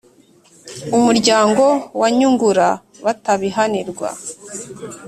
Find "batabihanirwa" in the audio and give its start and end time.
3.05-4.09